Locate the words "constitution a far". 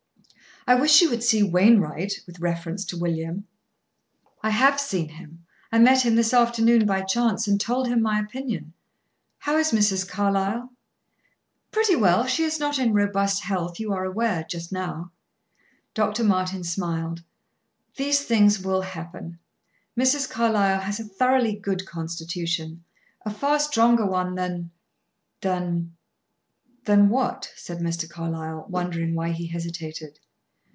21.87-23.57